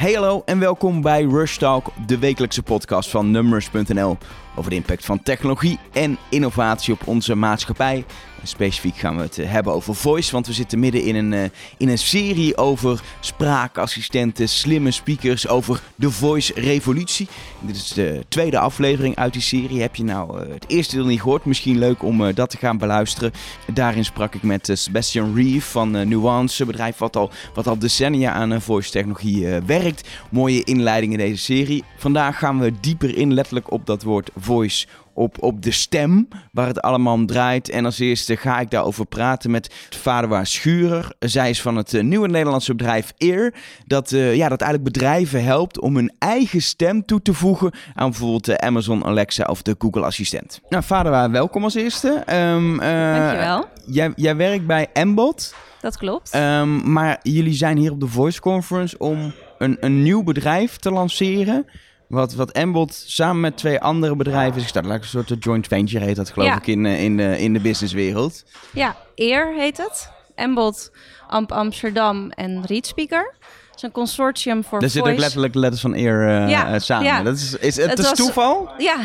[0.00, 4.18] Hey hallo en welkom bij Rush Talk, de wekelijkse podcast van Numbers.nl
[4.56, 8.04] over de impact van technologie en innovatie op onze maatschappij.
[8.42, 11.42] Specifiek gaan we het eh, hebben over voice, want we zitten midden in een, uh,
[11.76, 17.28] in een serie over spraakassistenten, slimme speakers, over de voice revolutie.
[17.60, 19.80] dit is de tweede aflevering uit die serie.
[19.80, 21.44] Heb je nou uh, het eerste deel niet gehoord?
[21.44, 23.32] Misschien leuk om dat te gaan beluisteren.
[23.72, 28.32] Daarin sprak ik met Sebastian Reeve van Nuance, een bedrijf wat al, wat al decennia
[28.32, 30.08] aan voice technologie werkt.
[30.30, 31.84] Mooie inleiding in deze serie.
[31.96, 36.66] Vandaag gaan we dieper in letterlijk op dat woord voice op, op de stem, waar
[36.66, 37.68] het allemaal om draait.
[37.68, 41.12] En als eerste ga ik daarover praten met Vaderwaar Schurer.
[41.18, 43.54] Zij is van het eh, nieuwe Nederlandse bedrijf Ear,
[43.86, 48.10] dat, uh, ja, dat eigenlijk bedrijven helpt om hun eigen stem toe te voegen aan
[48.10, 50.60] bijvoorbeeld de Amazon Alexa of de Google Assistent.
[50.68, 52.24] Nou, Vaderwaar, welkom als eerste.
[52.32, 53.68] Um, uh, Dankjewel.
[53.86, 55.54] Jij, jij werkt bij Embot.
[55.80, 56.34] Dat klopt.
[56.34, 60.90] Um, maar jullie zijn hier op de Voice Conference om een, een nieuw bedrijf te
[60.90, 61.66] lanceren.
[62.10, 64.84] Wat, wat Embot samen met twee andere bedrijven is gestart.
[64.86, 68.44] Een soort joint venture heet dat geloof ik in, eh, in, de, in de businesswereld.
[68.72, 70.10] Ja, Eer heet het.
[70.34, 70.90] Embot,
[71.28, 73.34] Amp Amsterdam en Readspeaker.
[73.66, 77.06] Het is een consortium voor Er zitten ook letterlijk letters van Eer uh, ja, samen.
[77.06, 77.22] Ja.
[77.22, 78.70] Dat is, is, het, het is toeval?
[78.78, 78.96] Ja.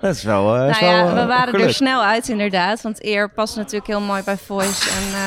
[0.00, 0.54] Dat is wel.
[0.54, 2.82] Uh, nou ja, we waren er snel uit inderdaad.
[2.82, 5.20] Want Eer past natuurlijk heel mooi bij voice en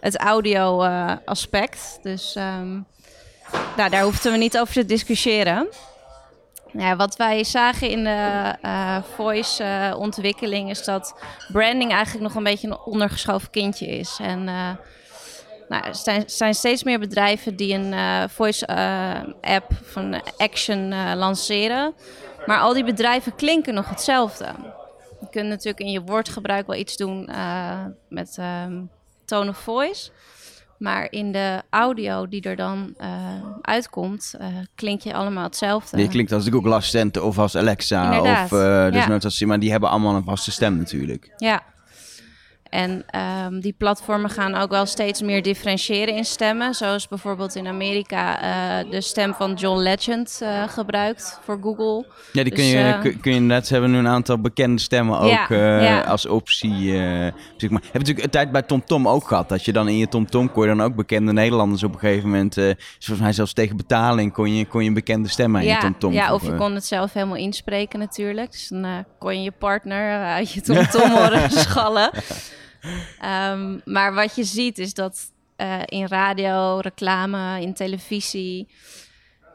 [0.00, 0.84] het audio
[1.24, 1.98] aspect.
[2.02, 2.86] Dus um,
[3.76, 5.68] nou, daar hoefden we niet over te discussiëren.
[6.96, 11.14] Wat wij zagen in de uh, voice-ontwikkeling is dat
[11.52, 14.18] branding eigenlijk nog een beetje een ondergeschoven kindje is.
[14.22, 14.70] En uh,
[15.68, 21.94] nou, er zijn, zijn, steeds meer bedrijven die een voice-app van Action lanceren.
[22.46, 24.46] Maar al die bedrijven klinken nog hetzelfde.
[25.20, 27.30] Je kunt natuurlijk in je woordgebruik wel iets doen
[28.08, 28.82] met ehm,
[29.24, 30.10] tone of voice.
[30.80, 33.06] Maar in de audio die er dan uh,
[33.62, 35.98] uitkomt, uh, klink je allemaal hetzelfde.
[35.98, 38.04] Je klinkt als de Google Assistent of als Alexa.
[38.04, 38.44] Inderdaad.
[38.44, 39.18] Of uh, dus ja.
[39.22, 41.32] als, maar die hebben allemaal een vaste stem natuurlijk.
[41.36, 41.62] Ja,
[42.70, 43.04] en
[43.46, 46.74] um, die platformen gaan ook wel steeds meer differentiëren in stemmen.
[46.74, 52.06] Zoals bijvoorbeeld in Amerika uh, de stem van John Legend uh, gebruikt voor Google.
[52.32, 53.66] Ja, die kun, dus, je, uh, kun je net.
[53.66, 56.00] Ze hebben nu een aantal bekende stemmen ook ja, ja.
[56.00, 56.92] als optie.
[57.56, 57.80] zeg maar.
[57.82, 59.48] Heb je natuurlijk een tijd bij TomTom ook gehad.
[59.48, 62.28] Dat je dan in je TomTom kon je dan ook bekende Nederlanders op een gegeven
[62.28, 62.54] moment.
[62.54, 66.12] volgens mij zelfs tegen betaling kon je, kon je bekende stem aan ja, je TomTom.
[66.12, 68.50] Ja, of je kon het zelf helemaal inspreken natuurlijk.
[68.50, 72.10] Dus dan kon je je partner uit je TomTom horen schallen.
[73.24, 78.68] Um, maar wat je ziet is dat uh, in radio, reclame, in televisie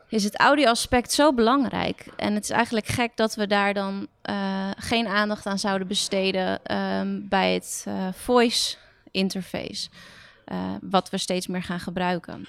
[0.10, 2.08] is het audioaspect zo belangrijk.
[2.18, 6.76] En het is eigenlijk gek dat we daar dan uh, geen aandacht aan zouden besteden
[6.76, 8.76] um, bij het uh, voice
[9.12, 9.90] interface.
[10.82, 12.48] wat we steeds meer gaan gebruiken.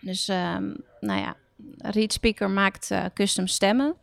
[0.00, 1.36] Dus um, nou ja,
[1.78, 3.96] ReadSpeaker maakt custom stemmen.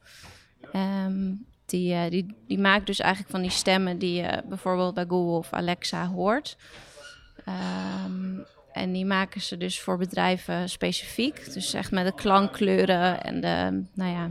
[0.74, 5.06] Um, die, uh, die, die maakt dus eigenlijk van die stemmen die je bijvoorbeeld bij
[5.08, 6.58] Google of Alexa hoort.
[8.06, 11.54] Um, en die maken ze dus voor bedrijven specifiek.
[11.54, 14.30] Dus echt met de klankkleuren en de, nou ja,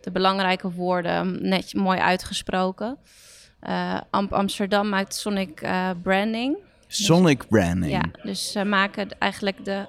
[0.00, 2.98] de belangrijke woorden net mooi uitgesproken.
[3.68, 6.56] Uh, Amp Amsterdam maakt Sonic uh, Branding.
[6.86, 7.92] Sonic Branding?
[7.92, 9.86] Ja, dus ze maken eigenlijk de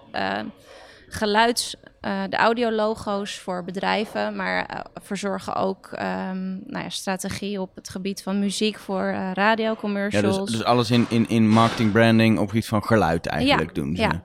[1.07, 7.75] geluids uh, de audiologo's voor bedrijven, maar uh, verzorgen ook um, nou ja, strategie op
[7.75, 10.35] het gebied van muziek voor uh, radiocommercials.
[10.35, 13.81] Ja, dus, dus, alles in, in, in marketing, branding op gebied van geluid eigenlijk ja,
[13.81, 14.01] doen ze.
[14.01, 14.21] Ja.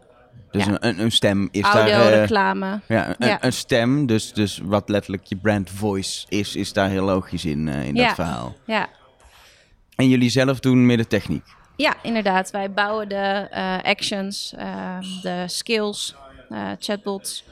[0.50, 0.76] Dus ja.
[0.80, 2.12] een, een stem is Audio, daar...
[2.12, 2.80] Reclame.
[2.88, 7.04] Ja, een, een, stem, dus, dus wat letterlijk je brand voice is, is daar heel
[7.04, 8.56] logisch in, in dat verhaal.
[8.64, 8.88] Ja.
[9.96, 11.44] En jullie zelf doen meer techniek?
[11.76, 12.50] Ja, inderdaad.
[12.50, 13.48] Wij bouwen de
[13.82, 16.14] actions, ehm, de skills,
[16.78, 17.44] chatbots...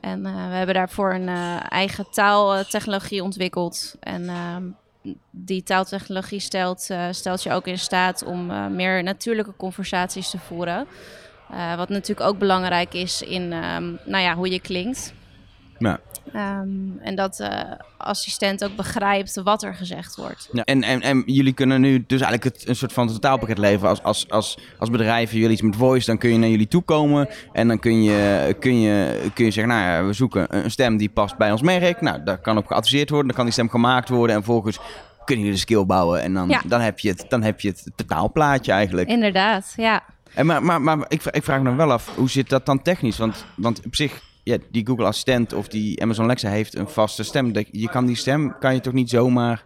[0.00, 3.96] En uh, we hebben daarvoor een uh, eigen taaltechnologie ontwikkeld.
[4.00, 4.56] En uh,
[5.30, 10.86] die taaltechnologie stelt, stelt je ook in staat om meer natuurlijke conversaties te voeren.
[11.76, 13.48] wat natuurlijk ook belangrijk is in
[14.04, 15.12] nou ja, hoe je klinkt.
[15.78, 16.00] Ja.
[16.36, 20.48] Um, en dat de assistent ook begrijpt wat er gezegd wordt.
[20.52, 23.88] Ja, en, en, en jullie kunnen nu dus eigenlijk het, een soort van totaalpakket leveren.
[23.88, 26.82] Als, als, als, als bedrijven jullie iets met voice, dan kun je naar jullie toe
[26.82, 27.28] komen.
[27.52, 30.96] En dan kun je, kun je, kun je zeggen, nou ja, we zoeken een stem
[30.96, 32.00] die past bij ons merk.
[32.00, 33.26] Nou, daar kan op geadviseerd worden.
[33.26, 34.36] Dan kan die stem gemaakt worden.
[34.36, 34.78] En vervolgens
[35.24, 36.22] kunnen jullie de skill bouwen.
[36.22, 36.62] En dan, ja.
[36.66, 39.08] dan, heb, je het, dan heb je het totaalplaatje eigenlijk.
[39.08, 40.02] Inderdaad, ja.
[40.34, 42.82] En maar maar, maar ik, ik vraag me dan wel af, hoe zit dat dan
[42.82, 43.18] technisch?
[43.18, 44.20] Want, want op zich
[44.50, 47.52] ja, die Google Assistent of die Amazon Alexa heeft een vaste stem.
[47.70, 49.64] Je kan die stem kan je toch niet zomaar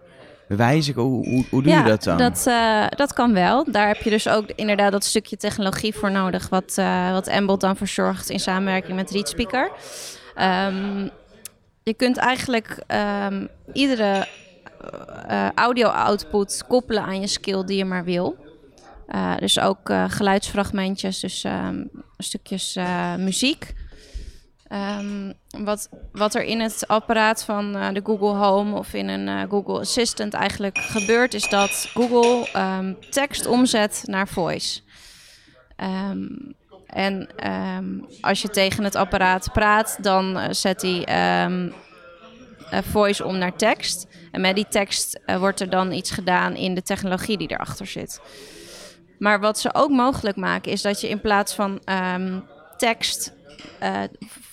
[0.48, 1.02] wijzigen?
[1.02, 2.18] Hoe, hoe, hoe doe ja, je dat dan?
[2.18, 3.64] Dat, uh, dat kan wel.
[3.70, 7.60] Daar heb je dus ook inderdaad dat stukje technologie voor nodig, wat, uh, wat Embot
[7.60, 9.70] dan verzorgt in samenwerking met ReadSpeaker.
[10.34, 11.08] Ehm,
[11.82, 14.26] je kunt eigenlijk ehm, iedere
[15.30, 18.42] uh, audio-output koppelen aan je skill die je maar wil.
[19.38, 22.78] Dus ook geluidsfragmentjes, dus um, stukjes
[23.18, 23.74] muziek.
[24.74, 25.32] Um,
[25.64, 30.34] wat, wat er in het apparaat van de Google Home of in een Google Assistant
[30.34, 34.80] eigenlijk gebeurt, is dat Google um, tekst omzet naar voice.
[36.10, 36.54] Um,
[36.86, 37.28] en
[38.20, 41.06] als je tegen het apparaat praat, dan zet hij
[42.70, 44.06] voice om naar tekst.
[44.30, 48.20] En met die tekst wordt er dan iets gedaan in de technologie die erachter zit.
[49.18, 51.80] Maar wat ze ook mogelijk maken, is dat je in plaats van
[52.76, 53.32] tekst
[53.82, 54.00] uh,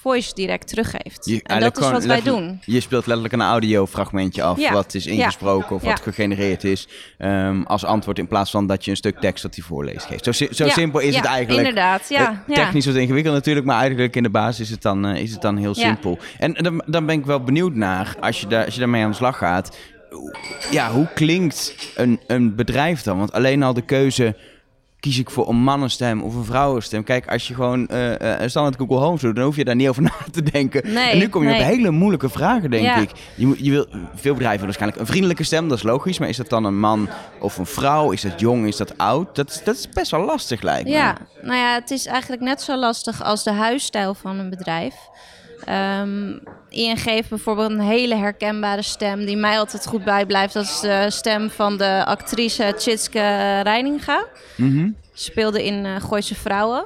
[0.02, 1.26] voice direct teruggeeft.
[1.26, 2.62] Je, en dat is wat wij doen.
[2.66, 4.74] Je speelt letterlijk een audiofragmentje af, ja.
[4.74, 5.76] wat is ingesproken ja.
[5.76, 6.88] of wat gegenereerd is,
[7.20, 10.24] um, als antwoord in plaats van dat je een stuk tekst dat hij voorleest geeft.
[10.24, 11.68] Zo, zo simpel is het eigenlijk.
[11.68, 12.44] Inderdaad, ja.
[12.48, 15.32] Uh, technisch wat ingewikkeld natuurlijk, maar eigenlijk in de basis is het dan, uh, is
[15.32, 16.20] het dan heel simpel.
[16.38, 19.10] En dan, dan ben ik wel benieuwd naar, als je, daar, als je daarmee aan
[19.10, 19.78] de slag gaat,
[20.72, 23.18] ja, hoe klinkt een, een bedrijf dan?
[23.18, 24.36] Want alleen al de keuze
[25.02, 27.04] kies ik voor een mannenstem of een vrouwenstem.
[27.04, 29.88] Kijk, als je gewoon uh, uh, standaard Google Home doet, dan hoef je daar niet
[29.88, 30.94] over na te denken.
[30.94, 31.60] Nee, en nu kom je nee.
[31.60, 33.12] op hele moeilijke vragen, denk ik.
[33.36, 36.20] Je, je wil, veel bedrijven waarschijnlijk een vriendelijke stem, dat is logisch.
[36.20, 37.10] Maar is dat dan een man
[37.40, 38.12] of een vrouw?
[38.12, 38.68] Is dat jong?
[38.68, 39.36] Is dat oud?
[39.36, 40.96] Dat, is, dat is best wel lastig, lijkt me.
[40.96, 44.96] Ja, nou ja, het is eigenlijk net zo lastig als de huisstijl van een bedrijf.
[45.70, 50.54] Um, ING heeft bijvoorbeeld een hele herkenbare stem die mij altijd goed bijblijft.
[50.54, 54.26] Dat is de stem van de actrice Tjitske Reininga.
[54.58, 56.86] Mm Speelde in uh, Gooise Vrouwen.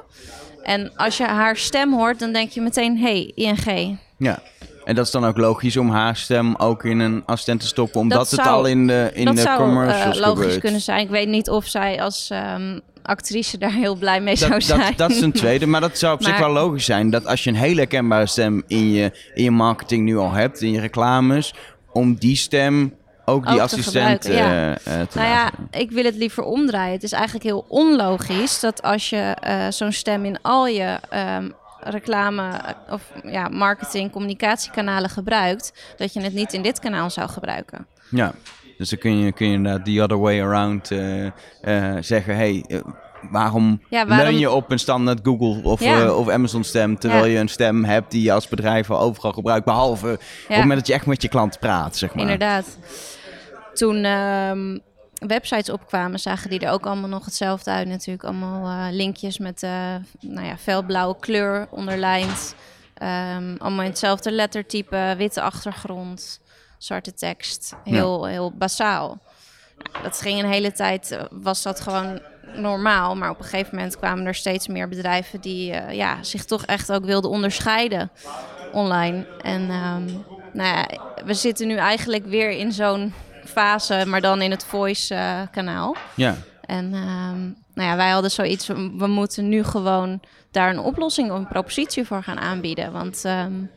[0.62, 3.98] En als je haar stem hoort, dan denk je meteen, hey, ING.
[4.18, 4.42] Ja.
[4.84, 8.00] En dat is dan ook logisch om haar stem ook in een assistent te stoppen,
[8.00, 10.60] omdat dat het zou, al in de, in de commercials uh, logisch gebeurt.
[10.60, 11.00] kunnen zijn.
[11.00, 14.80] Ik weet niet of zij als um, actrice daar heel blij mee dat, zou zijn.
[14.80, 17.10] Dat, dat is een tweede, maar dat zou op maar, zich wel logisch zijn.
[17.10, 20.60] Dat als je een hele herkenbare stem in je, in je marketing nu al hebt,
[20.60, 21.54] in je reclames,
[21.92, 22.94] om die stem
[23.24, 24.70] ook die ook assistent te, ja.
[24.70, 26.92] uh, te nou ja, ik wil het liever omdraaien.
[26.92, 30.98] Het is eigenlijk heel onlogisch dat als je uh, zo'n stem in al je
[31.38, 32.50] um, reclame
[32.90, 37.86] of ja, marketing, communicatiekanalen gebruikt, dat je het niet in dit kanaal zou gebruiken.
[38.10, 38.34] Ja,
[38.78, 42.64] dus dan kun je, kun je inderdaad the other way around uh, uh, zeggen, hey,
[42.68, 42.80] uh,
[43.30, 46.12] waarom, ja, waarom leun je op een standaard Google of, ja.
[46.12, 47.30] of Amazon stem, terwijl ja.
[47.30, 50.78] je een stem hebt die je als bedrijf al overal gebruikt, behalve op het moment
[50.78, 52.22] dat je echt met je klant praat, zeg maar.
[52.22, 52.78] Inderdaad.
[53.74, 54.80] Toen um,
[55.18, 57.88] websites opkwamen, zagen die er ook allemaal nog hetzelfde uit.
[57.88, 59.70] Natuurlijk allemaal uh, linkjes met uh,
[60.20, 62.54] nou ja, felblauwe kleur onderlijnd.
[63.02, 66.40] Um, allemaal in hetzelfde lettertype, witte achtergrond,
[66.86, 67.74] zwarte tekst.
[67.84, 68.32] Heel, ja.
[68.32, 69.18] heel basaal.
[69.92, 72.20] Nou, dat ging een hele tijd, uh, was dat gewoon
[72.54, 73.16] normaal.
[73.16, 76.92] Maar op een gegeven moment kwamen er steeds meer bedrijven die ja, zich toch echt
[76.92, 78.10] ook wilden onderscheiden
[78.72, 79.26] online.
[79.42, 80.86] En um, nou ja,
[81.24, 83.12] we zitten nu eigenlijk weer in zo'n
[83.44, 85.94] fase, maar dan in het voice-kanaal.
[85.94, 86.36] Uh, ja.
[86.60, 91.30] En um, nou ja, wij hadden zoiets, we, we, moeten nu gewoon daar een oplossing
[91.30, 92.92] of een propositie voor gaan aanbieden.
[92.92, 93.70] Want um,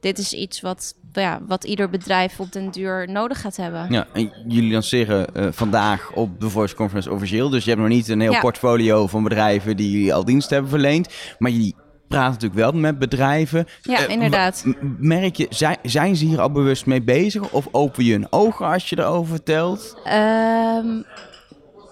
[0.00, 3.86] dit is iets wat, ja, wat ieder bedrijf op den duur nodig gaat hebben.
[3.90, 7.48] Ja, en jullie lanceren uh, vandaag op de Voice Conference officieel.
[7.48, 8.40] Dus je hebt nog niet een heel ja.
[8.40, 11.14] portfolio van bedrijven die jullie al dienst hebben verleend.
[11.38, 11.74] Maar jullie
[12.08, 13.66] praat natuurlijk wel met bedrijven.
[13.82, 14.64] Ja, uh, inderdaad.
[14.98, 17.50] Merk je, zijn, zijn ze hier al bewust mee bezig?
[17.50, 19.96] Of open je een ogen als je erover vertelt?
[20.06, 21.04] Um,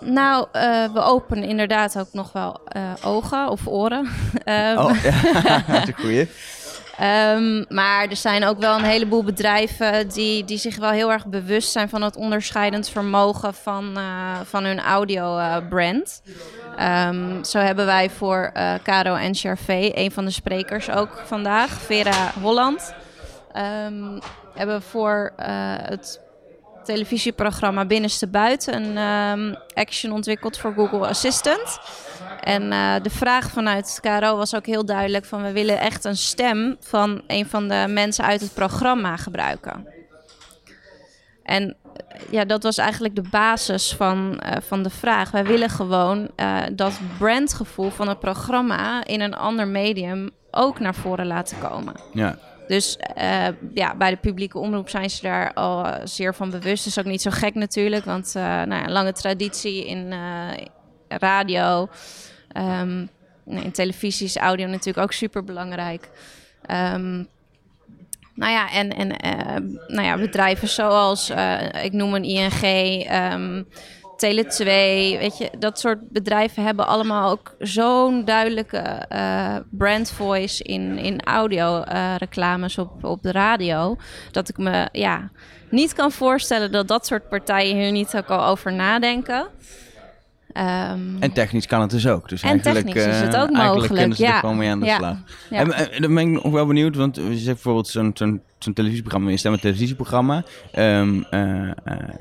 [0.00, 4.08] nou, uh, we openen inderdaad ook nog wel uh, ogen of oren.
[4.44, 6.28] um, oh, ja, dat is een goeie.
[7.00, 11.26] Um, maar er zijn ook wel een heleboel bedrijven die, die zich wel heel erg
[11.26, 16.22] bewust zijn van het onderscheidend vermogen van, uh, van hun audio-brand.
[16.80, 21.70] Um, zo hebben wij voor uh, Caro en Charvé, een van de sprekers ook vandaag,
[21.70, 22.94] Vera Holland,
[23.86, 24.18] um,
[24.54, 25.32] hebben voor
[25.82, 26.20] het
[26.86, 28.96] televisieprogramma Binnenste Buiten een
[29.38, 31.78] um, action ontwikkeld voor Google Assistant.
[32.40, 36.16] En uh, de vraag vanuit KRO was ook heel duidelijk van we willen echt een
[36.16, 39.86] stem van een van de mensen uit het programma gebruiken.
[41.42, 41.76] En
[42.30, 45.30] ja, dat was eigenlijk de basis van, uh, van de vraag.
[45.30, 50.94] Wij willen gewoon uh, dat brandgevoel van het programma in een ander medium ook naar
[50.94, 51.94] voren laten komen.
[52.12, 52.38] Ja.
[52.66, 56.84] Dus uh, ja, bij de publieke omroep zijn ze daar al zeer van bewust.
[56.84, 60.14] Dat is ook niet zo gek natuurlijk, want nou ja, lange traditie in
[61.08, 61.88] radio.
[62.56, 63.08] Um,
[63.46, 66.08] in televisie is audio natuurlijk ook super belangrijk.
[66.70, 67.28] Um,
[68.34, 73.68] nou ja, en, en uh, nou ja, bedrijven zoals, uh, ik noem een ING, um,
[74.16, 74.64] Tele2,
[75.18, 81.20] weet je, dat soort bedrijven hebben allemaal ook zo'n duidelijke uh, brand voice in, in
[81.20, 83.96] audio uh, reclames op, op de radio.
[84.30, 85.30] Dat ik me ja,
[85.70, 89.46] niet kan voorstellen dat dat soort partijen hier niet ook al over nadenken.
[90.58, 92.28] Um, en technisch kan het dus ook.
[92.28, 94.14] Dus en eigenlijk, technisch is het ook uh, mogelijk.
[94.14, 94.32] ja.
[94.32, 94.96] er gewoon mee aan de ja.
[94.96, 95.16] slag.
[95.50, 95.58] Ja.
[95.58, 98.72] En, en, dan ben ik nog wel benieuwd, want je zegt bijvoorbeeld zo'n zo'n zo'n
[98.72, 100.44] televisieprogramma, je stemt een televisieprogramma.
[100.78, 101.70] Um, uh,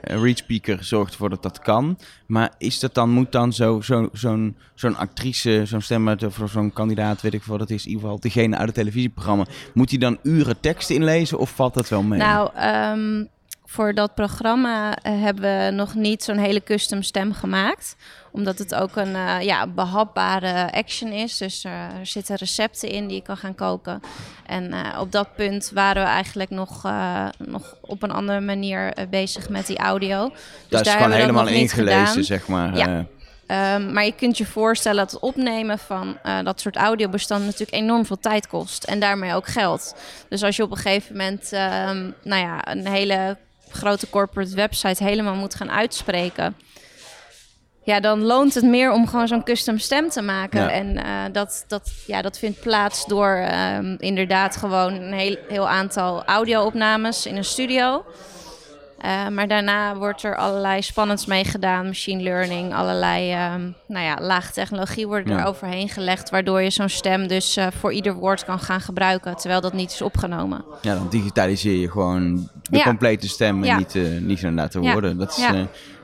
[0.01, 1.97] Reach Speaker zorgt ervoor dat dat kan.
[2.25, 7.21] Maar is dat dan, moet dan zo'n zo, zo'n zo'n actrice, zo'n stemmer zo'n kandidaat,
[7.21, 10.17] weet ik wat dat is, in ieder geval degene uit het televisieprogramma, moet hij dan
[10.23, 12.19] uren tekst inlezen of valt dat wel mee?
[12.19, 12.49] Nou,
[12.97, 13.29] um,
[13.75, 17.95] voor dat programma uh, hebben we nog niet zo'n hele custom stem gemaakt.
[18.31, 21.37] Omdat het ook een uh, ja, behapbare action is.
[21.37, 24.01] Dus uh, er zitten recepten in die je kan gaan koken.
[24.45, 26.83] En op dat punt waren we eigenlijk nog,
[27.37, 30.29] nog op een andere manier bezig met die audio.
[30.29, 32.75] Dus dat is gewoon helemaal ingelezen, zeg maar.
[32.75, 33.05] Ja.
[33.47, 37.77] Um, maar je kunt je voorstellen dat het opnemen van uh, dat soort audiobestanden natuurlijk
[37.77, 38.83] enorm veel tijd kost.
[38.83, 39.95] En daarmee ook geld.
[40.29, 43.37] Dus als je op een gegeven moment um, nou ja, een hele
[43.69, 46.55] grote corporate website helemaal moet gaan uitspreken.
[47.83, 50.69] Ja, dan loont het meer om gewoon zo'n custom stem te maken.
[50.69, 55.69] En uh, dat, dat, ja, dat vindt plaats door um, inderdaad gewoon een heel, heel
[55.69, 58.05] aantal audio-opnames in een studio.
[59.05, 61.85] Uh, maar daarna wordt er allerlei spannends mee gedaan.
[61.85, 66.29] Machine learning, allerlei um, nou ja, laag technologie wordt er overheen gelegd.
[66.29, 69.35] Waardoor je zo'n stem dus uh, voor ieder woord kan gaan gebruiken.
[69.35, 70.65] Terwijl dat niet is opgenomen.
[70.81, 72.83] Ja, dan digitaliseer je gewoon de ja.
[72.83, 73.77] complete stem en ja.
[73.77, 75.17] niet, uh, niet inderdaad de woorden.
[75.17, 75.47] Dat is,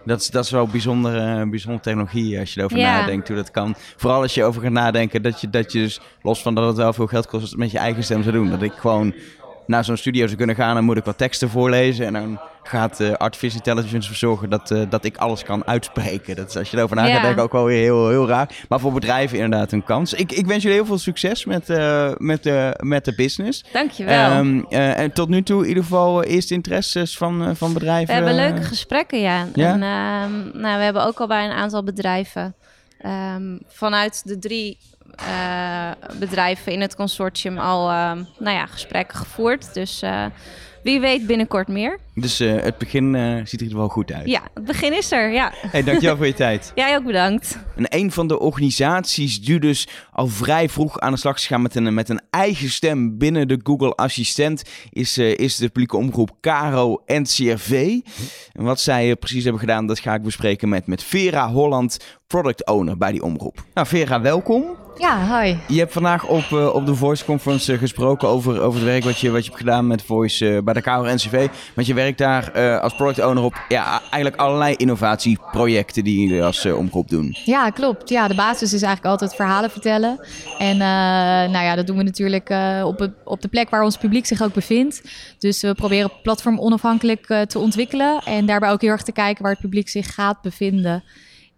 [0.06, 3.76] dat is, dat is wel bijzondere, bijzondere technologie als je erover nadenkt hoe dat kan.
[3.98, 6.78] Vooral als je over gaat nadenken dat je, dat je dus, los van dat het
[6.78, 8.50] wel veel geld kost, het met je eigen stem zou doen.
[8.50, 9.14] Dat ik gewoon
[9.66, 12.06] naar zo'n studio zou kunnen gaan, dan moet ik wat teksten voorlezen.
[12.06, 16.36] En dan gaat uh, Artificial Intelligence ervoor zorgen dat, uh, dat ik alles kan uitspreken.
[16.36, 18.50] Dat is, als je erover na gaat denken, ook wel weer heel, heel raar.
[18.70, 20.14] Maar voor bedrijven inderdaad een kans.
[20.14, 23.66] Ik, ik wens jullie heel veel succes met, uh, met, met de business.
[23.74, 24.38] Dankjewel.
[24.38, 28.08] Um, en tot nu toe in ieder geval eerste interesses van, van bedrijven.
[28.08, 29.48] We hebben leuke gesprekken, ja.
[29.54, 29.74] ja?
[29.74, 32.56] En, um, nou, we hebben ook al bij een aantal bedrijven
[33.06, 34.78] um, vanuit de drie
[36.20, 39.74] bedrijven in het consortium al uh, nou ja, gesprekken gevoerd.
[39.74, 40.26] Dus uh,
[40.84, 42.00] wie weet binnenkort meer.
[42.16, 44.30] Dus het begin ziet er wel goed uit.
[44.30, 45.54] Ja, het begin is er, ja.
[45.56, 46.72] Hey, dankjewel voor je tijd.
[46.76, 47.60] Jij ook bedankt.
[47.76, 51.62] En een van de organisaties die dus al vrij vroeg aan de slag is gaan
[51.62, 56.32] met een, met een eigen stem binnen de Google Assistent is, is de publieke omroep
[56.42, 58.00] Caro NCRV.
[58.52, 62.66] En wat zij precies hebben gedaan, dat ga ik bespreken met, met Vera Holland, product
[62.66, 63.64] owner bij die omroep.
[63.74, 64.64] Nou, Vera, welkom.
[64.98, 65.56] Ja, hi.
[65.68, 69.04] Je hebt vandaag op, uh, op de Voice Conference uh, gesproken over, over het werk
[69.04, 71.48] wat je, wat je hebt gedaan met Voice uh, bij de KR NCV.
[71.76, 76.66] Want je werkt daar als product owner op ja, eigenlijk allerlei innovatieprojecten die jullie als
[76.66, 77.36] omroep doen.
[77.46, 78.10] Ja, klopt.
[78.10, 80.28] Ja, de basis is eigenlijk altijd verhalen vertellen.
[80.58, 80.78] En
[81.52, 82.50] nou ja, dat doen we natuurlijk
[82.84, 85.02] op, op de plek waar ons publiek zich ook bevindt.
[85.38, 88.22] Dus we proberen platform onafhankelijk te ontwikkelen.
[88.26, 91.04] En daarbij ook heel erg te kijken waar het publiek zich gaat bevinden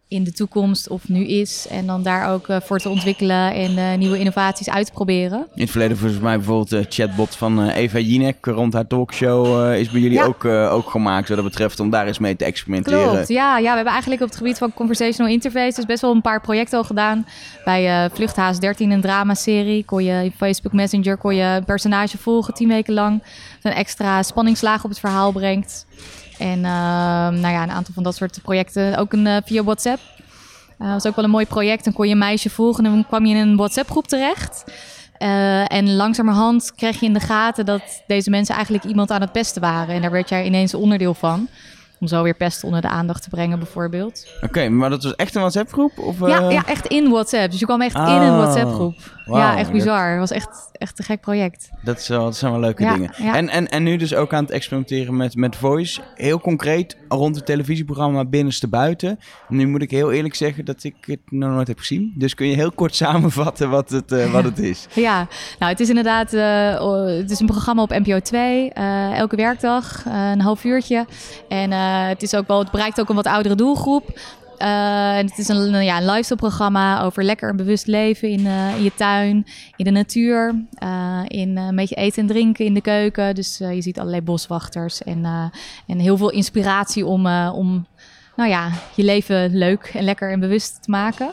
[0.07, 1.67] in de toekomst of nu is.
[1.69, 5.47] En dan daar ook uh, voor te ontwikkelen en uh, nieuwe innovaties uit te proberen.
[5.53, 9.73] In het verleden volgens mij bijvoorbeeld de chatbot van uh, Eva Jinek rond haar talkshow
[9.73, 10.25] is bij jullie ja.
[10.25, 13.09] ook, ook gemaakt wat dat betreft om daar eens mee te experimenteren.
[13.09, 13.69] Klopt, ja, ja.
[13.69, 16.83] We hebben eigenlijk op het gebied van conversational interfaces best wel een paar projecten al
[16.83, 17.25] gedaan.
[17.65, 22.53] Bij Vluchthaas 13, een dramaserie, kon je in Facebook Messenger kon je een personage volgen
[22.53, 23.23] tien weken lang.
[23.61, 25.85] een extra spanningslaag op het verhaal brengt.
[26.43, 26.63] En uh,
[27.41, 30.01] nou ja, een aantal van dat soort projecten ook een, uh, via WhatsApp.
[30.77, 31.83] Dat uh, was ook wel een mooi project.
[31.83, 34.63] Dan kon je een meisje volgen en dan kwam je in een WhatsApp-groep terecht.
[35.19, 39.31] Uh, en langzamerhand kreeg je in de gaten dat deze mensen eigenlijk iemand aan het
[39.31, 39.95] pesten waren.
[39.95, 41.47] En daar werd jij ineens onderdeel van.
[42.03, 44.27] Om zo weer pest onder de aandacht te brengen, bijvoorbeeld.
[44.41, 45.97] Oké, maar dat was echt een WhatsApp-groep?
[45.97, 46.51] Of, ja, uh...
[46.51, 47.51] ja, echt in WhatsApp.
[47.51, 48.37] Dus je kwam echt in een oh.
[48.37, 48.95] WhatsApp-groep.
[49.25, 50.09] Wow, ja, echt bizar.
[50.09, 51.69] Het was echt, echt een gek project.
[51.81, 53.13] Dat, is wel, dat zijn wel leuke dingen.
[53.17, 53.35] Ja.
[53.35, 56.01] En, en, en nu dus ook aan het experimenteren met, met voice.
[56.15, 59.19] Heel concreet rond het televisieprogramma Binnenste Buiten.
[59.47, 62.13] Nu moet ik heel eerlijk zeggen dat ik het nog nooit heb gezien.
[62.15, 64.87] Dus kun je heel kort samenvatten wat het, uh, wat het is?
[65.03, 65.27] Ja,
[65.59, 68.71] nou het is inderdaad uh, het is een programma op NPO 2.
[68.77, 71.05] Uh, elke werkdag, een half uurtje.
[71.49, 71.71] En
[72.07, 74.19] het, is ook wel, het bereikt ook een wat oudere doelgroep.
[74.59, 78.75] Uh, het is een, ja, een lifestyle programma over lekker en bewust leven in, uh,
[78.75, 79.45] in je tuin,
[79.75, 83.35] in de natuur, uh, in een beetje eten en drinken in de keuken.
[83.35, 85.51] Dus je ziet allerlei boswachters en,
[85.87, 87.87] en heel veel inspiratie om, om
[88.35, 91.31] nou ja, je leven leuk en lekker en bewust te maken.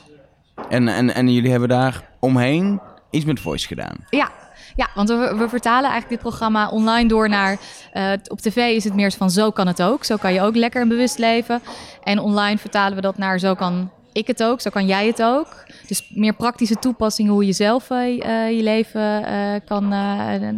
[0.68, 3.96] En, en, en jullie hebben daar omheen iets met voice gedaan?
[4.10, 4.30] Ja,
[4.76, 7.58] Ja, want we, vertalen eigenlijk dit programma online door naar...
[7.94, 10.04] Uh, op tv is het meer van zo kan het ook.
[10.04, 11.62] Zo kan je ook lekker en bewust leven.
[12.02, 15.22] En online vertalen we dat naar zo kan ik het ook, zo kan jij het
[15.22, 15.66] ook.
[15.86, 18.16] Dus meer praktische toepassingen hoe je zelf uh,
[18.56, 19.24] je leven
[19.64, 19.88] kan,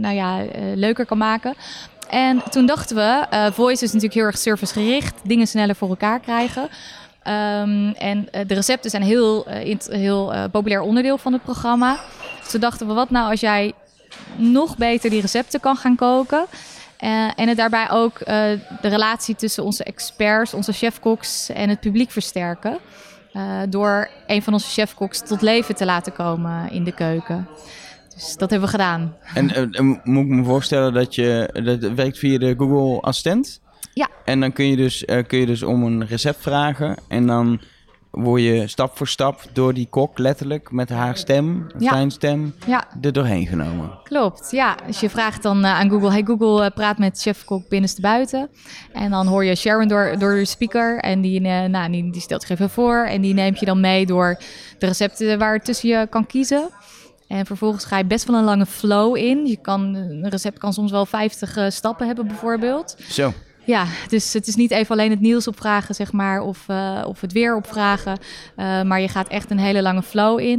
[0.00, 0.38] nou ja,
[0.74, 1.54] leuker kan maken.
[2.08, 6.62] En toen dachten we, voice is natuurlijk heel erg servicegericht, dingen sneller voor elkaar krijgen.
[6.62, 9.46] Um, en de recepten zijn een
[9.88, 11.96] heel, populair onderdeel van het programma.
[12.40, 13.72] Dus toen dachten we, wat nou als jij
[14.36, 16.46] nog beter die recepten kan gaan koken.
[17.00, 18.26] Uh, en het daarbij ook uh,
[18.80, 22.78] de relatie tussen onze experts, onze chefkoks en het publiek versterken.
[23.32, 27.48] Uh, door een van onze chefkoks tot leven te laten komen in de keuken.
[28.14, 29.16] Dus dat hebben we gedaan.
[29.34, 33.60] En moet ik me voorstellen dat je dat werkt via de Google Assistent?
[33.92, 34.08] Ja.
[34.24, 37.60] En dan kun je dus, kun je dus om een recept vragen en dan
[38.12, 42.84] word je stap voor stap door die kok letterlijk met haar stem, zijn stem, ja.
[43.00, 43.98] er doorheen genomen.
[44.02, 44.76] Klopt, ja.
[44.86, 48.48] Dus je vraagt dan uh, aan Google, hey Google, uh, praat met chef-kok binnenste buiten.
[48.92, 52.20] En dan hoor je Sharon door, door de speaker en die, uh, nou, die, die
[52.20, 53.04] stelt zich even voor.
[53.04, 54.36] En die neemt je dan mee door
[54.78, 56.68] de recepten waar tussen je kan kiezen.
[57.28, 59.46] En vervolgens ga je best wel een lange flow in.
[59.46, 62.96] Je kan, een recept kan soms wel 50 stappen hebben bijvoorbeeld.
[63.08, 63.32] Zo.
[63.64, 67.20] Ja, dus het is niet even alleen het nieuws opvragen, zeg maar, of, uh, of
[67.20, 68.18] het weer opvragen.
[68.56, 70.58] Uh, maar je gaat echt een hele lange flow in.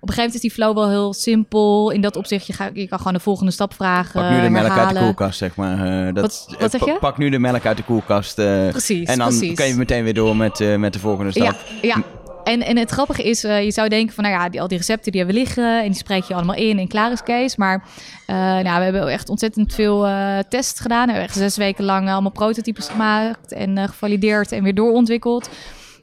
[0.00, 1.90] Op een gegeven moment is die flow wel heel simpel.
[1.90, 4.20] In dat opzicht, je, ga, je kan gewoon de volgende stap vragen.
[4.20, 4.86] Pak nu de melk herhalen.
[4.86, 6.06] uit de koelkast, zeg maar.
[6.06, 6.96] Uh, dat, wat, wat zeg je?
[7.00, 8.34] Pak nu de melk uit de koelkast.
[8.70, 9.54] precies, En dan precies.
[9.54, 11.56] kan je meteen weer door met, met de volgende stap.
[11.82, 12.02] Ja, ja.
[12.48, 15.12] En, en het grappige is, uh, je zou denken van, nou ja, al die recepten
[15.12, 17.56] die hebben liggen en die spreek je allemaal in en klaar is Kees.
[17.56, 17.84] Maar
[18.26, 21.06] uh, nou, we hebben echt ontzettend veel uh, tests gedaan.
[21.06, 25.48] We hebben echt zes weken lang allemaal prototypes gemaakt en gevalideerd en weer doorontwikkeld.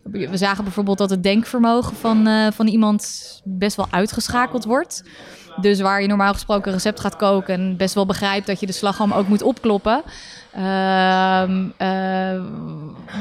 [0.03, 5.03] We zagen bijvoorbeeld dat het denkvermogen van, van iemand best wel uitgeschakeld wordt.
[5.61, 8.65] Dus waar je normaal gesproken een recept gaat koken en best wel begrijpt dat je
[8.65, 10.03] de slagroom ook moet opkloppen.
[10.57, 11.43] Uh,
[11.81, 12.41] uh,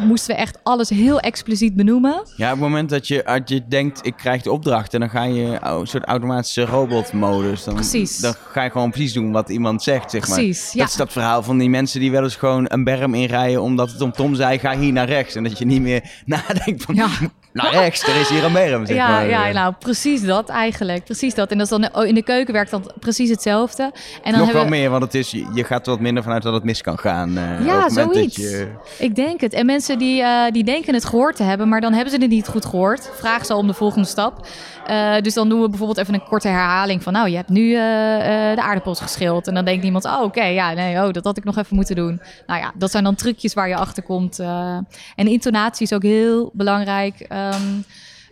[0.04, 2.22] moesten we echt alles heel expliciet benoemen.
[2.36, 4.94] Ja, op het moment dat je, als je denkt, ik krijg de opdracht...
[4.94, 7.64] en dan ga je een soort automatische robotmodus.
[7.64, 8.18] Dan, precies.
[8.18, 10.38] Dan ga je gewoon precies doen wat iemand zegt, zeg maar.
[10.38, 10.80] Precies, ja.
[10.80, 13.62] Dat is dat verhaal van die mensen die wel eens gewoon een berm inrijden...
[13.62, 15.34] omdat het om Tom zei, ga hier naar rechts.
[15.34, 16.94] En dat je niet meer nadenkt van...
[16.94, 17.08] Ja.
[17.62, 19.28] Naar rechts, er is hier een berm, zeg ja, maar.
[19.28, 21.04] Ja, nou, precies dat eigenlijk.
[21.04, 21.50] Precies dat.
[21.50, 23.92] En dat is dan, in de keuken werkt dan precies hetzelfde.
[24.22, 24.70] En dan Nog wel we...
[24.70, 27.38] meer, want het is, je gaat er wat minder vanuit dat het mis kan gaan.
[27.38, 28.36] Uh, ja, zoiets.
[28.36, 28.68] Je...
[28.98, 29.52] Ik denk het.
[29.52, 32.30] En mensen die, uh, die denken het gehoord te hebben, maar dan hebben ze het
[32.30, 33.10] niet goed gehoord.
[33.14, 34.46] Vraag ze om de volgende stap.
[34.90, 37.12] Uh, dus dan doen we bijvoorbeeld even een korte herhaling van...
[37.12, 39.46] nou, je hebt nu de aardappels geschild.
[39.46, 41.76] En dan denkt iemand, oh, oké, okay, ja, nee, oh, dat had ik nog even
[41.76, 42.20] moeten doen.
[42.46, 44.38] Nou ja, dat zijn dan trucjes waar je achter komt.
[44.38, 47.26] en intonatie is ook heel belangrijk...
[47.52, 47.84] Um,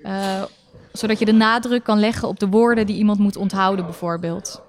[0.05, 0.43] uh,
[0.93, 4.63] zodat je de nadruk kan leggen op de woorden die iemand moet onthouden, bijvoorbeeld.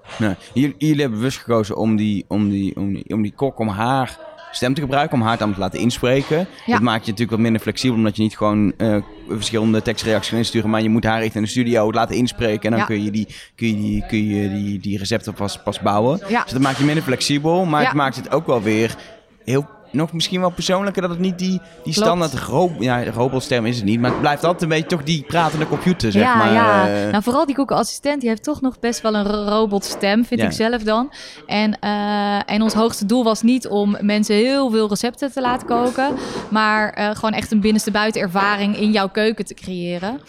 [0.54, 3.68] Jullie, jullie hebben bewust gekozen om die, om, die, om, die, om die kok, om
[3.68, 4.18] haar
[4.50, 6.46] stem te gebruiken, om haar dan te laten inspreken.
[6.66, 6.72] Ja.
[6.72, 8.96] Dat maakt je natuurlijk wat minder flexibel, omdat je niet gewoon uh,
[9.28, 12.70] verschillende tekstreacties kan insturen, maar je moet haar echt in de studio laten inspreken en
[12.70, 12.84] dan Ja.
[12.84, 13.26] kun je die,
[13.56, 16.20] kun je die, kun je die, die recepten pas, pas bouwen.
[16.28, 16.42] Ja.
[16.42, 18.96] Dus dat maakt je minder flexibel, maar het maakt het ook wel weer
[19.44, 23.76] heel nog misschien wel persoonlijker dat het niet die, die standaard ro ja, robotstem is
[23.76, 26.52] het niet, maar het blijft altijd een beetje toch die pratende computer, zeg ja, maar.
[26.52, 26.88] ja.
[27.04, 27.10] eh.
[27.10, 30.46] Nou, vooral die koekenassistent, die heeft toch nog best wel een ro- robotstem, vind Ja.
[30.46, 31.12] ik zelf dan.
[31.46, 35.66] En, eh, en ons hoogste doel was niet om mensen heel veel recepten te laten
[35.66, 36.14] koken,
[36.50, 40.20] maar eh, gewoon echt een binnenste buiten ervaring in jouw keuken te creëren.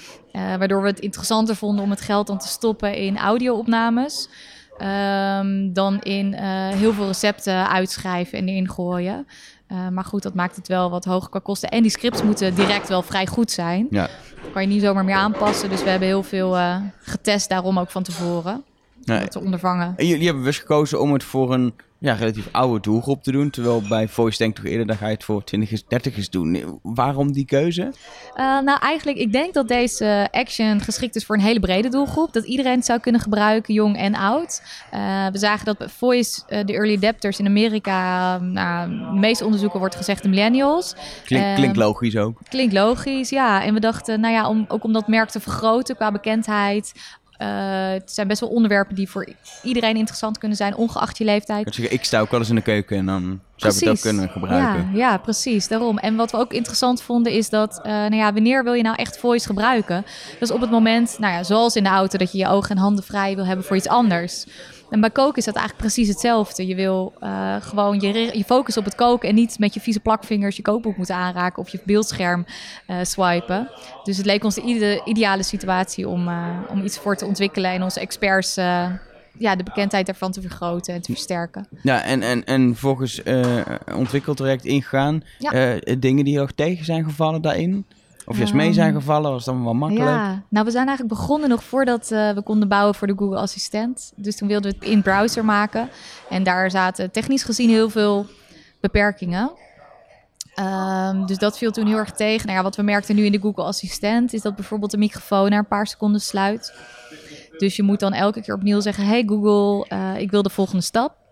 [0.58, 4.30] Waardoor we het interessanter vonden om het geld dan te stoppen in audio-opnames.
[4.78, 6.34] ehm, dan in
[6.74, 9.28] heel veel recepten uitschrijven en ingooien.
[9.68, 11.70] Eh, maar goed, dat maakt het wel wat hoger qua kosten.
[11.70, 13.88] En die scripts moeten direct wel vrij goed zijn.
[13.90, 14.10] ja.
[14.54, 15.70] kan je niet zomaar meer aanpassen.
[15.70, 18.64] Dus we hebben heel veel eh, getest daarom ook van tevoren.
[19.08, 19.94] Om dat te ondervangen.
[19.98, 23.50] En jullie hebben bewust gekozen om het voor een ja, relatief oude doelgroep te doen.
[23.50, 26.80] Terwijl bij Voice denk toch eerder, dan ga je het voor 20 30ers doen.
[26.84, 27.94] Waarom die keuze?
[28.34, 32.34] Eh, nou, eigenlijk, ik denk dat deze action geschikt is voor een hele brede doelgroep.
[32.34, 34.62] Dat iedereen het zou kunnen gebruiken, jong en oud.
[34.92, 39.46] Eh, we zagen dat bij Voice, eh, de early adapters in Amerika, nou, de meeste
[39.46, 40.96] onderzoeken wordt gezegd de millennials.
[41.24, 42.38] Klink, klinkt logisch ook.
[42.50, 43.64] Klinkt logisch, ja.
[43.64, 46.94] En we dachten, nou ja, om, ook om dat merk te vergroten qua bekendheid.
[47.38, 47.48] Eh,
[47.90, 49.28] het zijn best wel onderwerpen die voor
[49.64, 51.78] iedereen interessant kunnen zijn, ongeacht je leeftijd.
[51.78, 54.30] Ik, sta ook wel eens in de keuken en dan zou ik het ook kunnen
[54.30, 54.90] gebruiken.
[54.92, 55.68] Ja, ja, precies.
[55.68, 55.98] Daarom.
[55.98, 58.96] En wat we ook interessant vonden is dat, eh, nou ja, wanneer wil je nou
[58.96, 60.06] echt voice gebruiken?
[60.40, 62.82] Dus op het moment, nou ja, zoals in de auto, dat je je ogen en
[62.82, 64.46] handen vrij wil hebben voor iets anders.
[64.90, 66.68] En bij koken is dat eigenlijk precies hetzelfde.
[66.68, 70.00] Je wil eh, gewoon je, je focus op het koken en niet met je vieze
[70.00, 72.46] plakvingers je kookboek moeten aanraken of je beeldscherm
[72.88, 73.70] eh, swipen.
[74.04, 77.72] Dus het leek ons de ide- ideale situatie om, eh, om iets voor te ontwikkelen
[77.72, 78.56] en onze experts
[79.38, 81.68] ja, de bekendheid daarvan te vergroten en te versterken.
[81.84, 83.62] Ja, en, en, en volgens uh,
[83.96, 85.80] ontwikkeltraject ingegaan, Ja.
[86.00, 87.86] dingen die heel erg tegen zijn gevallen daarin?
[88.26, 90.10] Of juist mee Ehm, zijn gevallen, was dan wel makkelijk?
[90.10, 93.38] Ja, nou we zijn eigenlijk begonnen nog voordat eh, we konden bouwen voor de Google
[93.38, 94.14] Assistent.
[94.16, 95.90] Dus toen wilden we het in browser maken.
[96.30, 98.26] En daar zaten technisch gezien heel veel
[98.82, 99.52] beperkingen.
[100.56, 102.46] Ehm, dus dat viel toen heel erg tegen.
[102.46, 105.50] Nou ja, wat we merkten nu in de Google Assistent is dat bijvoorbeeld de microfoon
[105.50, 106.74] na een paar seconden sluit.
[107.58, 110.84] Dus je moet dan elke keer opnieuw zeggen: Hey Google, eh, ik wil de volgende
[110.84, 111.25] stap.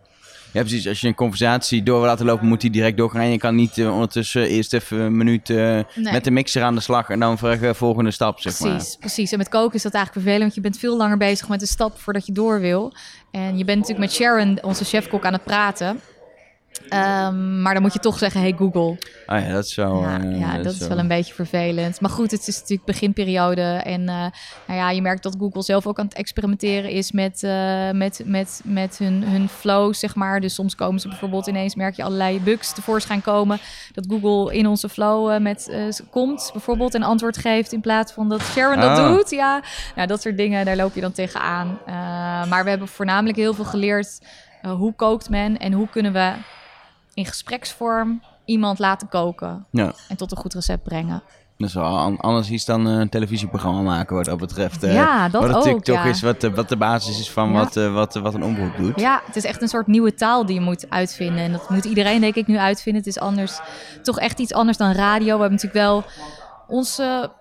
[0.53, 0.87] Ja, precies.
[0.87, 3.21] Als je een conversatie door wil laten lopen, moet die direct doorgaan.
[3.21, 5.85] En je kan niet eh, ondertussen eerst even een minuut eh, Nee.
[5.95, 8.69] met de mixer aan de slag en dan vragen volgende stap, zeg maar.
[8.69, 9.31] Precies, precies.
[9.31, 11.65] En met koken is dat eigenlijk vervelend, want je bent veel langer bezig met de
[11.65, 12.93] stap voordat je door wil.
[13.31, 15.99] En je bent natuurlijk met Sharon, onze chefkok, aan het praten.
[16.89, 18.98] Ehm, maar dan moet je toch zeggen, hey Google.
[19.26, 20.02] Ah ja, dat is wel...
[20.02, 22.02] ja, eh, ja, dat is wel een beetje vervelend.
[22.02, 23.62] Maar goed, het is natuurlijk beginperiode.
[23.62, 24.15] En eh,
[24.67, 28.22] nou ja, je merkt dat Google zelf ook aan het experimenteren is met, eh, met,
[28.26, 30.39] met, met hun, hun flow, zeg maar.
[30.41, 33.60] Dus soms komen ze bijvoorbeeld ineens, merk je allerlei bugs tevoorschijn komen.
[33.93, 35.76] Dat Google in onze flow met,
[36.10, 39.08] komt, bijvoorbeeld, en antwoord geeft in plaats van dat Sharon dat Oh.
[39.08, 39.30] doet.
[39.30, 39.62] Ja,
[39.96, 41.78] nou, dat soort dingen, daar loop je dan tegenaan.
[42.50, 44.19] Maar we hebben voornamelijk heel veel geleerd.
[44.62, 46.32] hoe kookt men en hoe kunnen we
[47.13, 51.23] in gespreksvorm iemand laten koken Ja, en tot een goed recept brengen.
[51.58, 54.84] dat is wel an- anders iets dan een televisieprogramma maken wat dat betreft.
[54.84, 55.56] eh, ja, dat wat ook.
[55.58, 57.54] natuurlijk toch is wat, de- wat de basis is van Ja.
[57.58, 58.99] wat, eh, wat, wat een omroep doet.
[58.99, 61.43] Ja, het is echt een soort nieuwe taal die je moet uitvinden.
[61.43, 63.02] En dat moet iedereen, denk ik, nu uitvinden.
[63.04, 63.60] Het is anders,
[64.02, 65.23] toch echt iets anders dan radio.
[65.36, 66.04] We hebben natuurlijk wel
[66.67, 67.32] onze,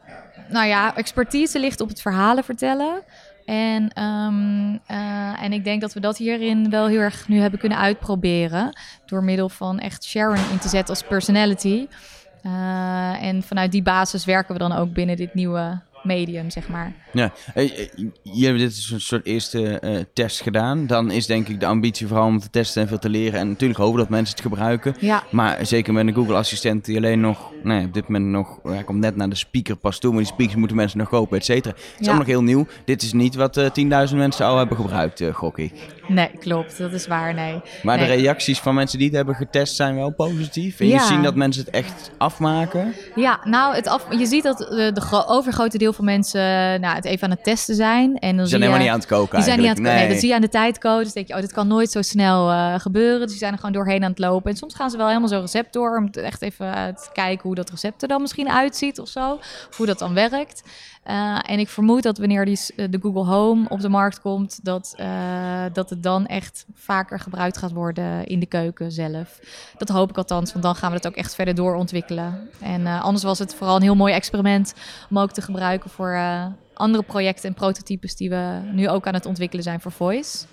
[0.49, 3.03] nou ja, expertise ligt op het verhalen vertellen.
[3.45, 7.61] En, ehm, eh, en ik denk dat we dat hierin wel heel erg nu hebben
[7.61, 8.79] kunnen uitproberen.
[9.07, 11.87] Door middel van echt Sharon in te zetten als personality.
[12.43, 16.93] Eh, en vanuit die basis werken we dan ook binnen dit nieuwe medium, zeg maar.
[17.13, 17.89] Ja, eh, eh,
[18.23, 20.87] jullie hebben dit is een soort eerste eh, test gedaan.
[20.87, 23.41] Dan is denk ik de ambitie vooral om te testen en veel te leren.
[23.41, 24.95] En natuurlijk hopen dat mensen het gebruiken.
[25.01, 28.59] Ja, Maar zeker met een Google Assistent die alleen nog, nee, op dit moment nog,
[28.63, 31.39] hij komt net naar de speaker pas toe, maar die speakers moeten mensen nog kopen,
[31.39, 31.75] et cetera.
[31.75, 31.97] Het is Ja.
[31.99, 32.67] allemaal nog heel nieuw.
[32.85, 33.71] Dit is niet wat eh
[34.11, 35.73] 10.000 mensen al hebben gebruikt, eh, gok ik.
[36.09, 36.79] Nee, klopt.
[36.79, 37.61] Dat is waar, nee.
[37.83, 38.17] Maar de Nee.
[38.21, 40.81] reacties van mensen die het hebben getest zijn wel positief.
[40.81, 42.95] En je ziet dat mensen het echt afmaken.
[43.15, 46.41] Ja, nou, het af, je ziet dat de, de gro- overgrote deel van mensen
[46.81, 48.19] nou, het even aan het testen zijn.
[48.19, 49.99] En dan zijn helemaal niet aan het koken Die zijn niet aan het koken.
[49.99, 51.03] Nee, dat zie je aan de tijdcode.
[51.05, 53.21] Dus denk je, oh, dit kan nooit zo snel eh, gebeuren.
[53.21, 54.51] Dus die zijn er gewoon doorheen aan het lopen.
[54.51, 55.97] En soms gaan ze wel helemaal zo'n recept door.
[55.97, 59.33] Om echt even eh, te kijken hoe dat recept er dan misschien uitziet of zo.
[59.71, 60.63] Of hoe dat dan werkt.
[61.03, 64.65] Eh, en ik vermoed dat wanneer die, eh, de Google Home op de markt komt,
[64.65, 69.41] dat, eh, dat het dan echt vaker gebruikt gaat worden in de keuken zelf.
[69.77, 72.49] Dat hoop ik althans, want dan gaan we het ook echt verder doorontwikkelen.
[72.61, 74.75] En anders was het vooral een heel mooi experiment
[75.11, 76.21] om ook te gebruiken voor
[76.75, 80.47] andere projecten en prototypes die we nu ook aan het ontwikkelen zijn voor Voice.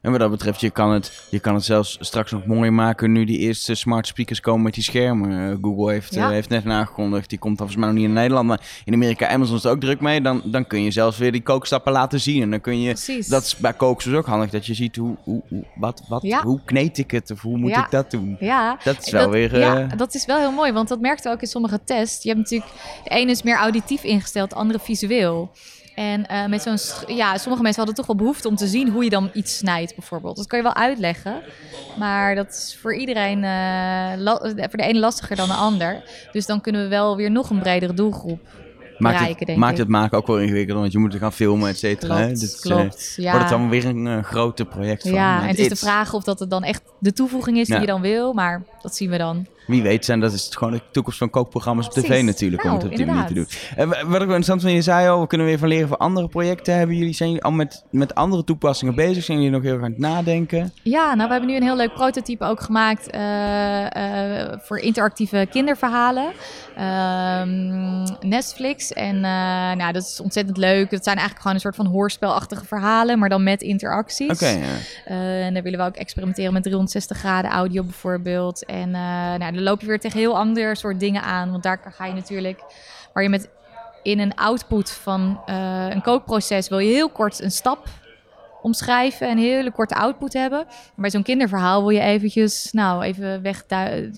[0.00, 3.12] En wat dat betreft, je kan, het, je kan het zelfs straks nog mooier maken
[3.12, 5.50] nu die eerste smart speakers komen met die schermen.
[5.50, 6.24] Eh, Google heeft, Ja.
[6.24, 9.28] eh, heeft net aangekondigd, die komt volgens mij nog niet in Nederland, maar in Amerika,
[9.28, 10.20] Amazon is er ook druk mee.
[10.20, 12.42] Dan, dan kun je zelfs weer die kookstappen laten zien.
[12.42, 13.26] En dan kun je, Precies.
[13.26, 16.42] dat is bij kooksters ook handig, dat je ziet hoe, hoe, hoe, wat, wat, Ja.
[16.42, 17.84] hoe kneed ik het of hoe moet Ja.
[17.84, 18.36] ik dat doen.
[18.40, 19.58] Ja, Dat is wel weer...
[19.58, 22.22] ja, eh, dat is wel heel mooi, want dat merkte ook in sommige tests.
[22.22, 22.70] Je hebt natuurlijk,
[23.04, 25.50] de ene is meer auditief ingesteld, de andere visueel.
[26.00, 26.76] En eh, met zo'n,
[27.16, 29.94] ja, sommige mensen hadden toch wel behoefte om te zien hoe je dan iets snijdt,
[29.96, 30.36] bijvoorbeeld.
[30.36, 31.42] Dat kan je wel uitleggen,
[31.98, 33.50] maar dat is voor iedereen, eh,
[34.16, 36.02] la- voor de ene lastiger dan de ander.
[36.32, 38.40] Dus dan kunnen we wel weer nog een bredere doelgroep
[38.98, 39.78] maakt bereiken, het, denk maakt ik.
[39.78, 42.16] het maken ook wel ingewikkelder, want je moet er gaan filmen, et cetera.
[42.16, 43.12] Klopt, Dus, eh, klopt.
[43.16, 43.30] ja.
[43.32, 45.12] Wordt het dan weer een eh, groter project van.
[45.12, 47.72] ja, en het is de vraag of dat het dan echt de toevoeging is Ja.
[47.74, 49.46] die je dan wil, maar dat zien we dan.
[49.66, 52.68] Wie weet zijn, dat is het gewoon de toekomst van kookprogramma's op tv natuurlijk, om
[52.70, 53.46] Nou, het op die manier te doen.
[53.76, 55.88] En wa- wat ik wel interessant vind, je zei al, we kunnen weer van leren
[55.88, 56.74] voor andere projecten.
[56.74, 59.24] Hebben jullie, zijn jullie al met, met andere toepassingen bezig?
[59.24, 60.72] Zijn jullie nog heel erg aan het nadenken?
[60.82, 65.46] Ja, nou, we hebben nu een heel leuk prototype ook gemaakt eh, eh, voor interactieve
[65.50, 66.32] kinderverhalen.
[66.76, 68.92] Ehm, Netflix.
[68.92, 69.22] En eh,
[69.76, 70.90] nou, dat is ontzettend leuk.
[70.90, 74.30] Het zijn eigenlijk gewoon een soort van hoorspelachtige verhalen, maar dan met interacties.
[74.30, 74.64] Oké, ja.
[75.04, 78.64] Eh, en daar willen we ook experimenteren met 360 graden audio bijvoorbeeld.
[78.64, 81.50] En eh, dan loop je weer tegen heel ander soort dingen aan.
[81.50, 82.60] Want daar ga je natuurlijk,
[83.12, 83.48] waar je met
[84.02, 87.88] in een output van eh, een kookproces wil je heel kort een stap
[88.62, 90.64] omschrijven en een hele korte output hebben.
[90.66, 94.10] Maar bij zo'n kinderverhaal wil je eventjes, nou, even wegdui-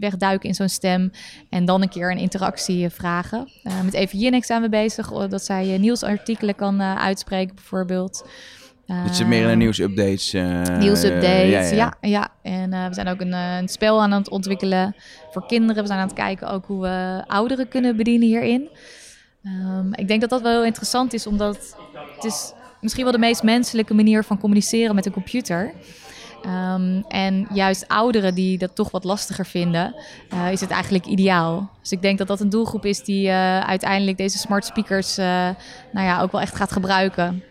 [0.00, 1.10] wegduiken in zo'n stem
[1.50, 3.48] en dan een keer een interactie eh, vragen.
[3.62, 8.28] Eh, met Even Jinek zijn we bezig, oh, dat zij eh, nieuwsartikelen kan uitspreken bijvoorbeeld.
[8.94, 10.32] Het zit meer in de Ehm, nieuwsupdates.
[10.32, 12.28] eh, Nieuwsupdates, eh, ja, ja.
[12.42, 14.96] En eh, we zijn ook een, eh, een spel aan het ontwikkelen
[15.30, 15.82] voor kinderen.
[15.82, 18.68] We zijn aan het kijken ook hoe we ouderen kunnen bedienen hierin.
[19.44, 21.76] Ehm, ik denk dat dat wel heel interessant is, omdat
[22.14, 25.72] het is misschien wel de meest menselijke manier van communiceren met een computer.
[26.42, 29.94] Ehm, en juist ouderen die dat toch wat lastiger vinden,
[30.34, 31.70] uh, is het eigenlijk ideaal.
[31.80, 35.24] Dus ik denk dat dat een doelgroep is die uh, uiteindelijk deze smart speakers uh,
[35.92, 37.42] nou ja, ook wel echt gaat gebruiken.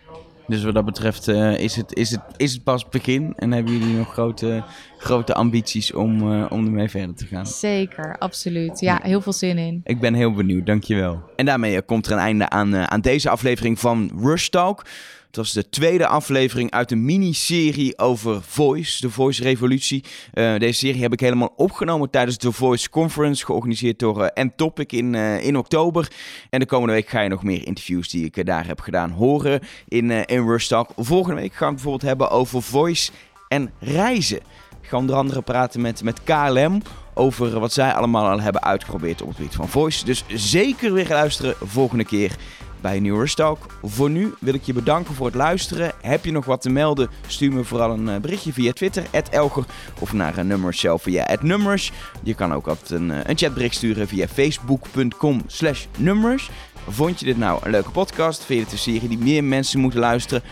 [0.50, 3.96] Dus wat dat betreft is, het, is, het, is het pas begin en hebben jullie
[3.96, 4.62] nog grote,
[4.98, 7.46] grote ambities om, om ermee verder te gaan?
[7.46, 8.80] Zeker, absoluut.
[8.80, 9.80] Ja, heel veel zin in.
[9.84, 11.22] Ik ben heel benieuwd, dankjewel.
[11.36, 14.84] En daarmee komt er een einde aan, aan deze aflevering van Rush Talk.
[15.30, 20.04] Het was de tweede aflevering uit de miniserie over Voice, de Voice Revolutie.
[20.34, 24.92] Uh, deze serie heb ik helemaal opgenomen tijdens de Voice Conference, georganiseerd door uh, N-Topic
[24.92, 26.12] in, uh, in oktober.
[26.50, 29.60] En de komende week ga je nog meer interviews die ik daar heb gedaan horen
[29.88, 30.60] in, in.
[30.96, 33.10] Volgende week gaan we bijvoorbeeld hebben over Voice
[33.48, 34.40] en reizen.
[34.82, 36.82] Ik ga onder andere praten met, met KLM
[37.14, 40.04] over wat zij allemaal al hebben uitgeprobeerd op het gebied van Voice.
[40.04, 42.36] Dus zeker weer luisteren volgende keer
[42.80, 43.66] bij New Talk.
[43.82, 45.92] Voor nu wil ik je bedanken voor het luisteren.
[46.00, 47.10] Heb je nog wat te melden?
[47.26, 49.64] Stuur me vooral een eh, berichtje via Twitter, Elger,
[49.98, 51.92] of naar een nummer zelf via nummers.
[52.22, 56.50] Je kan ook altijd een, eh, een chatbericht sturen via facebook.com slash nummers.
[56.88, 58.44] Vond je dit nou een leuke podcast?
[58.44, 60.42] Vind je het een serie die meer mensen moeten luisteren?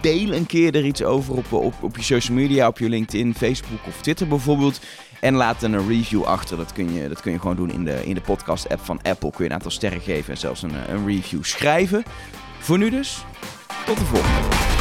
[0.00, 3.34] Deel een keer er iets over op, op, op je social media, op je LinkedIn,
[3.34, 4.80] Facebook of Twitter bijvoorbeeld.
[5.20, 6.56] En laat een review achter.
[6.56, 9.30] Dat kun je, dat kun je gewoon doen in de, in de podcast-app van Apple.
[9.30, 12.04] Kun je een aantal sterren geven en zelfs een, een review schrijven.
[12.58, 13.24] Voor nu dus,
[13.86, 14.75] tot de volgende.